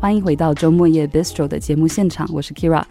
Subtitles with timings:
[0.00, 2.82] 欢迎回到周末夜 Bistro 的节目现场，我是 Kira，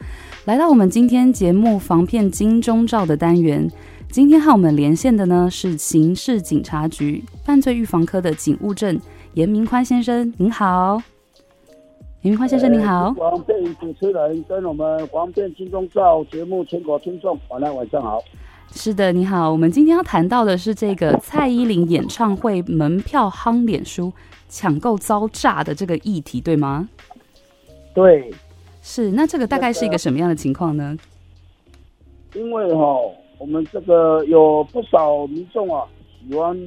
[0.46, 3.70] 来到我们今天节目防骗金钟罩的单元。
[4.10, 8.99] 今天和我们连线的呢是刑事警察局犯罪预防科的警务证
[9.34, 11.02] 严明宽先生，您好。
[12.21, 13.11] 严明宽先生您好。
[13.14, 18.23] 防骗主持人跟我们防骗金钟罩节目全国听众，晚安晚上好。
[18.76, 19.52] 是的，你好。
[19.52, 24.12] 我们今天要谈到的是这个蔡依林演唱会门票夯脸书
[24.50, 26.90] 抢购遭诈的这个议题，对吗？
[27.94, 28.34] 对，
[28.81, 29.12] 是。
[29.12, 30.98] 那这个大概是一个什么样的情况呢？
[32.34, 33.00] 因为哈，
[33.38, 35.86] 我们这个有不少民众啊，
[36.28, 36.59] 喜欢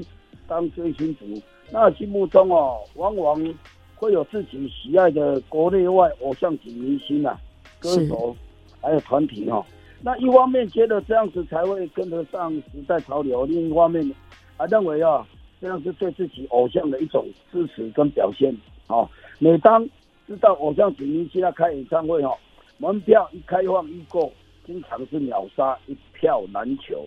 [0.47, 1.25] 当追星族，
[1.73, 3.55] 那心目中哦，往往
[3.97, 7.37] 会有自己喜爱的国内外偶像级明星啊、
[7.81, 8.35] 歌手，
[8.81, 9.67] 还有团体哈。
[10.03, 14.09] 那一方面觉得这样子才会跟得上时代潮流，另一方面
[14.57, 15.27] 还认为啊，
[15.61, 18.55] 这样是对自己偶像的一种支持跟表现。
[18.89, 19.85] 哦，每当
[20.27, 22.37] 知道偶像级明星要开演唱会哦，
[22.79, 24.33] 门票一开放预购，
[24.65, 27.05] 经常是秒杀，一票难求。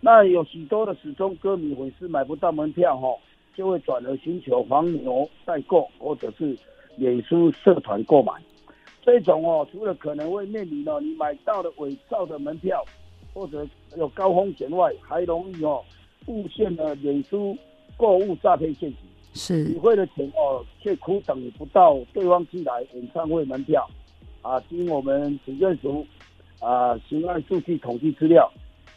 [0.00, 3.08] 那有许多的死忠歌迷粉丝买不到门票哈，
[3.54, 6.56] 就会转而寻求黄牛代购或者是
[6.96, 8.32] 脸书社团购买。
[9.04, 12.84] 这种哦，除了可能会面临了你买到的伪造的门票，
[13.34, 15.82] 或者有高风险外，还容易哦，
[16.26, 17.56] 误陷了脸书
[17.96, 18.98] 购物诈骗陷阱。
[19.34, 23.84] 是，你汇了钱哦，却苦等不到对方寄来演唱会门票。
[24.40, 26.06] 啊，经我们警政署
[26.60, 28.48] 啊刑案数据统计资料，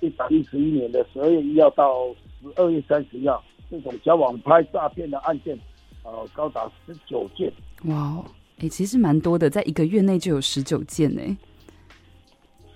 [0.02, 2.08] 一百一十一年的十二月一号到
[2.42, 5.58] 十二月三十一号，这种假网拍诈骗的案件，
[6.04, 7.52] 呃、啊，高达十九件。
[7.86, 8.24] 哇。
[8.58, 11.38] 哎、欸，其实蛮多的，在一个月内就有十九件呢。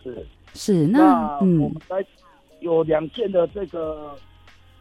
[0.03, 2.05] 是是，那，我们来
[2.59, 4.13] 有两件的这个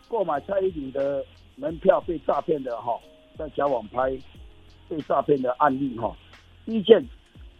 [0.08, 2.98] 购买蔡依林的门票被诈骗的哈，
[3.38, 4.10] 在小网拍
[4.88, 6.12] 被诈骗的案例哈。
[6.66, 7.00] 第一件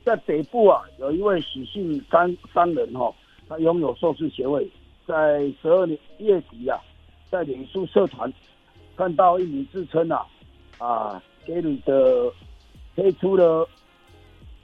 [0.04, 3.14] 在北部啊，有一位许姓商商人哈，
[3.48, 4.68] 他拥有硕士学位，
[5.06, 6.76] 在十二年月底啊，
[7.30, 8.32] 在脸书社团
[8.96, 10.26] 看到一名自称啊
[10.78, 12.32] 啊给你的。
[12.98, 13.64] 推出了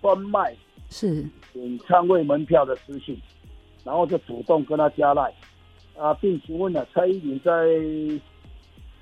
[0.02, 0.52] 专卖
[0.90, 1.24] 是。
[1.52, 3.16] 演唱会门票的资讯，
[3.84, 5.32] 然后就主动跟他加赖。
[5.96, 7.52] 啊，并询问了蔡依林在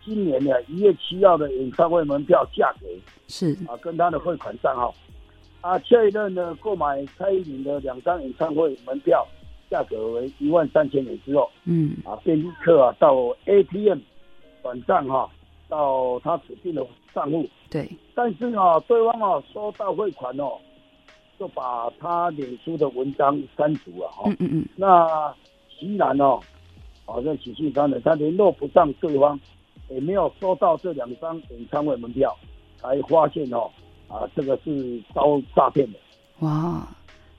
[0.05, 2.87] 今年的一月七号的演唱会门票价格
[3.27, 3.57] 是。
[3.67, 4.95] 啊，跟他的汇款账号。
[5.63, 9.27] 啊，下一任呢购买蔡依林的两张演唱会门票
[9.71, 11.97] 价格为一万三千元之后，嗯。
[12.05, 13.15] 啊，便立刻啊到
[13.47, 14.01] ATM
[14.63, 15.31] 转账哈。
[15.73, 20.59] 到他指定的账户，对，但是啊，对方啊收到汇款哦，
[21.39, 24.25] 就把他脸书的文章删除了哈。
[24.27, 24.69] 嗯嗯嗯。
[24.77, 25.35] 那
[25.71, 26.39] 虽然哦，
[27.07, 29.41] 好像许姓商人他联络不上对方，
[29.89, 32.37] 也没有收到这两张演唱会门票，
[32.77, 33.71] 才发现哦，
[34.09, 35.99] 啊，这个是遭诈骗的。
[36.41, 36.87] 哇，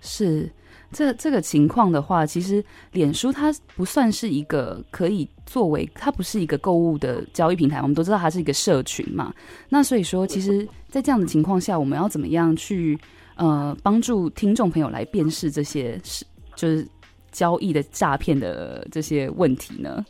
[0.02, 0.52] 是。
[0.94, 7.82] 这这个情况的话，其实脸书它不算是一个可以作为，它不是一个购物的交易平台。
[7.82, 9.34] 我们都知道它是一个社群嘛。
[9.68, 12.98] 那所以说，其实，在这样的情况下，我们要怎么样去
[13.36, 16.24] 呃帮助听众朋友来辨识这些是
[16.56, 16.88] 就是
[17.32, 20.06] 交易的诈骗的这些问题呢？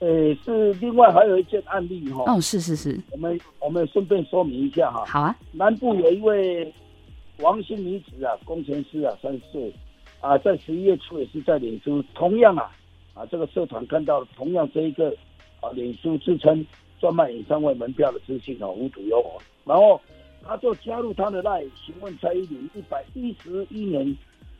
[0.00, 2.24] 呃，是另外还有一件案例哈。
[2.26, 3.00] 哦，是是是。
[3.12, 5.04] 我们我们顺便说明一下哈。
[5.06, 5.36] 好啊。
[5.52, 6.74] 南部有一位。
[7.40, 9.72] 王姓女子啊，工程师啊，三十岁。
[10.20, 12.70] 啊，在十一月初也是在脸书，同样啊
[13.14, 15.08] 啊这个社团看到同样这一个
[15.62, 16.62] 啊脸书自称
[16.98, 19.98] 专卖演唱会门票的资讯哦，无独有偶，然后
[20.42, 24.14] 他就加入他的 LINE 询问蔡依林一百一十一年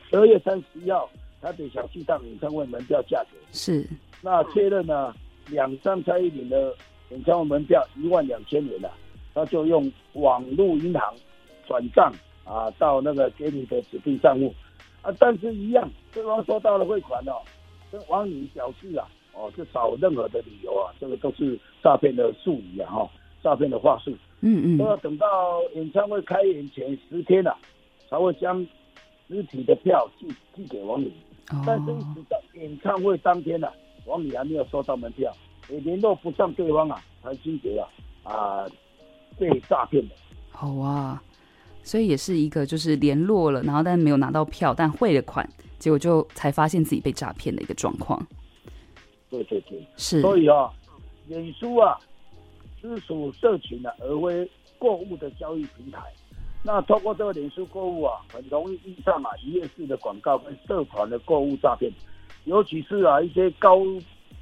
[0.09, 1.11] 十二月三十一号
[1.43, 3.37] 台北小巨蛋演唱会门票价格。
[3.53, 3.87] 是，
[4.23, 5.15] 那确认了
[5.49, 6.75] 两张蔡依林的
[7.11, 8.95] 演唱会门票一万两千元了，啊，
[9.35, 11.15] 他就用网络银行
[11.67, 12.11] 转账。
[12.51, 14.53] 啊，到那个给你的指定账户。
[15.03, 17.41] 啊，但是一样，对方收到了汇款哦，
[17.91, 23.11] 跟王女表示啊，哦，就找任何的理由啊，这个都是诈骗的术语啊，哈，
[23.43, 24.11] 诈骗的话术，
[24.43, 25.27] 嗯嗯，都要等到
[25.75, 27.59] 演唱会开演前十天了，啊，
[28.11, 28.61] 才会将
[29.27, 31.11] 实体的票寄寄给王女，
[31.51, 33.75] 哦，但是一直到演唱会当天呢，啊，
[34.05, 35.33] 王女还没有收到门票，
[35.71, 37.89] 也联络不上对方啊，才惊觉啊
[38.23, 38.67] 啊，
[39.39, 40.15] 被诈骗的。
[40.51, 41.23] 好啊。
[41.83, 45.49] 所以也是一个，就是联络了，然后但是没有拿到票，但汇了款，
[45.79, 48.25] 结果就才发现自己被诈骗的一个状况。
[49.29, 50.21] 对对对，是。
[50.21, 50.71] 所以啊，
[51.27, 51.99] 脸书啊，
[52.81, 56.01] 是属社群的，而非购物的交易平台。
[56.63, 61.91] 那通过这个脸书购物啊，很容易遇上啊一夜式的广告跟社团的购物诈骗，
[62.45, 63.79] 尤其是啊一些高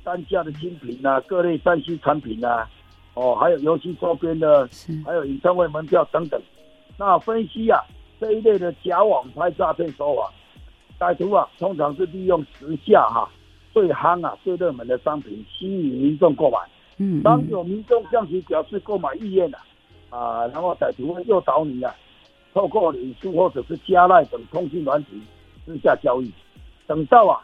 [0.02, 2.68] 单价的精品啊，各类三 C 产品啊。
[3.14, 6.40] 哦，还有游戏周边的，是还有演唱会门票等等。
[6.98, 7.80] 那分析啊，
[8.20, 10.32] 这一类的假网拍诈骗手法，
[10.98, 13.30] 歹徒啊，通常是利用时下哈、啊、
[13.72, 16.58] 最夯啊、最热门的商品吸引民众购买。
[16.96, 19.58] 嗯，嗯，当有民众向其表示购买意愿了，
[20.10, 21.94] 啊，然后歹徒会诱导你啊，
[22.52, 25.22] 透过脸书或者是加赖等通讯软体
[25.64, 26.32] 私下交易。
[26.88, 27.40] 等到啊，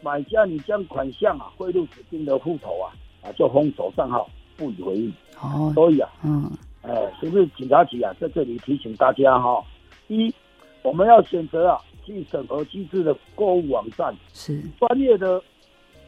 [0.00, 2.94] 买家你将款项啊汇入指定的户头啊，
[3.24, 5.12] 啊就封锁账号，不予回应。
[5.40, 6.48] 哦，所以啊，嗯，
[6.82, 9.64] 哎，是不是警察局啊，在这里提醒大家哈、啊，
[10.08, 10.32] 一，
[10.82, 15.42] 我们要选择啊，去审核机制的购物网站，是专业的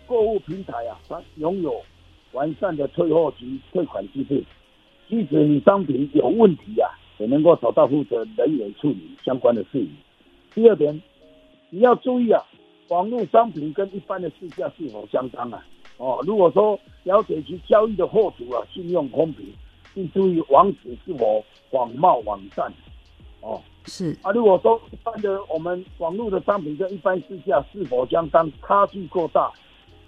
[0.06, 1.80] 购物平台啊，它拥有。
[2.32, 4.42] 完善的退货及退款机制，
[5.08, 9.88] 即使你商品有问题啊，也能够找到负责人员处理相关的事宜。
[10.52, 11.00] 第二点，
[11.70, 12.42] 你要注意啊，
[12.88, 15.64] 网络商品跟一般的市价是否相当啊？
[15.98, 19.46] 哦，如果说了解其交易的货主啊信用公平，
[19.94, 22.70] 并注意网址是否仿冒网站。
[23.40, 29.52] 哦，是啊，如果说一般的我们网络的商品跟一般市价是否相当，差距过大，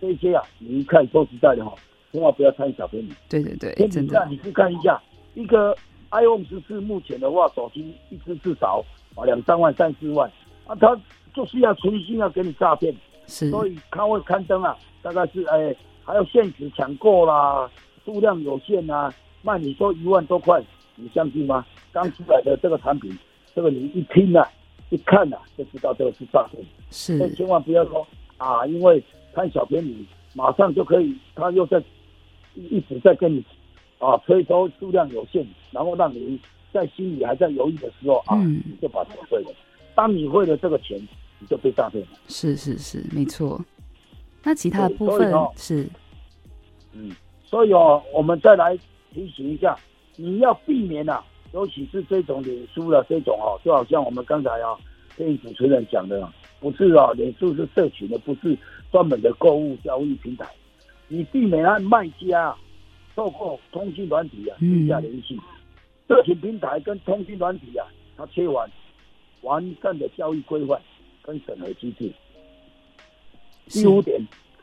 [0.01, 1.75] 这些啊，你一看说实在的哈。
[2.13, 3.13] 千万不要贪小便宜。
[3.29, 4.27] 对对对，真的。
[4.31, 4.99] 你去看一下，
[5.35, 5.77] 一个
[6.13, 8.83] iPhone 十四目前的话，手机一支至少
[9.15, 10.31] 啊两三万、三四万
[10.67, 10.99] 啊，他
[11.35, 12.95] 就是要存心要给你诈骗，
[13.27, 13.51] 是。
[13.51, 17.69] 所以他会刊登啊，大概是哎还有限时抢购啦，
[18.07, 19.13] 数量有限啊，
[19.47, 20.61] 卖你说一万多块，
[20.97, 21.65] 你相信吗？
[21.93, 23.17] 刚出来的这个产品，
[23.55, 24.47] 这个你一听啊，
[24.91, 26.63] 一看啊，就知道这个是诈骗。
[26.91, 27.17] 是。
[27.17, 28.07] 所以千万不要说
[28.37, 29.03] 啊，因为
[29.33, 30.05] 贪小便宜，
[30.35, 31.81] 马上就可以，他又在。
[32.59, 33.45] 一直在跟你
[33.99, 36.41] 啊催收数量有限，然后让你
[36.73, 39.51] 在心里还在犹豫的时候啊，嗯、你就把钱汇了。
[39.95, 40.99] 当你汇了这个钱，
[41.39, 42.09] 你就被诈骗了。
[42.29, 43.63] 是是是，没错。
[44.43, 45.87] 那其他的部分、哦、是，
[46.95, 47.15] 嗯，
[47.45, 48.75] 所以哦，我们再来
[49.17, 49.75] 提醒一下，
[50.17, 51.25] 你要避免啊，
[51.55, 54.77] 尤其是这种脸书的这种哦，就好像我们刚才啊，
[55.17, 56.31] 跟主持人讲的，
[56.61, 58.55] 不是啊，脸书是社群的，不是
[58.93, 60.47] 专门的购物交易平台。
[61.09, 62.55] 你避免让卖家
[63.15, 65.41] 透过通讯软体啊私下联系，
[66.07, 67.87] 社群平台跟通讯软体啊，
[68.19, 68.71] 它缺完
[69.41, 70.79] 完善的交易规范
[71.23, 72.13] 跟审核机制。
[73.69, 74.21] 第五点，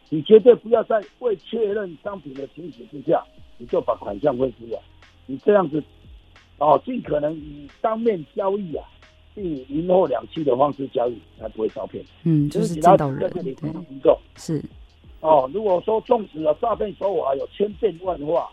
[0.09, 3.23] 你绝对不要在未确认商品的情形之下，
[3.57, 4.81] 你就把款项汇出啊！
[5.25, 5.81] 你这样子
[6.57, 8.85] 哦，尽可能以当面交易啊，
[9.33, 12.03] 并以银货两期的方式交易，才不会遭骗。
[12.23, 14.63] 嗯，就是见到人，对，是。
[15.21, 18.49] 哦，如果说纵使了诈骗手法有千变万化，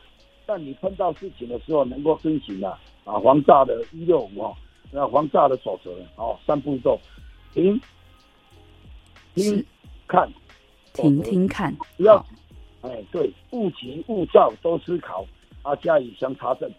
[0.46, 4.52] 但你碰到事情的时候能够遵循啊啊防诈的一六五啊，
[4.92, 6.98] 那防诈的守则哦，三步骤：
[7.52, 7.80] 停、
[9.34, 9.64] 听、
[10.06, 10.32] 看、
[10.92, 12.24] 停、听、看，不要
[12.82, 15.26] 哎对，勿急勿躁，多思考
[15.62, 16.70] 啊，加以相查证，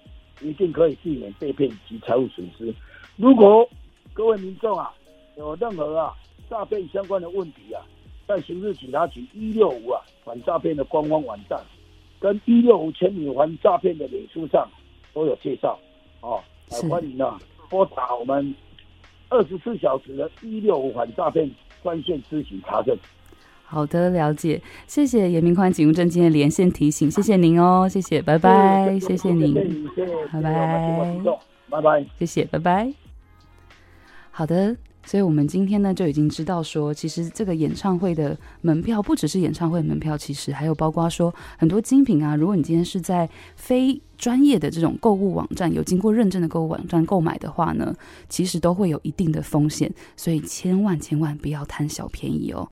[0.42, 2.74] 一定可以避免被骗及财务损失。
[3.18, 3.68] 如果
[4.14, 4.92] 各位民众啊
[5.38, 6.14] 有任何啊
[6.50, 7.86] 诈骗相关的问题啊，
[8.28, 11.60] 在刑事警察局一六五啊反诈骗的官方网站，
[12.20, 14.68] 跟一六五千米反诈骗的脸书上
[15.14, 15.80] 都有介绍，
[16.22, 16.42] 哦，
[16.90, 17.40] 欢迎啊
[17.70, 18.54] 拨打我们
[19.30, 21.50] 二十四小时的一六五反诈骗
[21.84, 22.98] 专线咨询查证。
[23.72, 29.54] 好的，了解，谢谢严明宽警务正今天的连线提醒，谢谢您哦，谢谢，拜拜，谢谢您，
[30.30, 31.18] 拜拜，
[31.70, 32.94] 拜拜，谢谢，拜拜，
[34.30, 34.76] 好的。
[35.04, 42.36] 所以，我们今天呢就已经知道说，其实这个演唱会的门票不只是演唱会门票，其实还有包括说很多精品啊。
[42.36, 47.96] 如果你今天是在非专业的这种购物网站，有经过认证的购物网站购买的话呢，
[48.30, 49.92] 其实都会有一定的风险。
[50.16, 52.70] 所以，千万千万不要贪小便宜哦。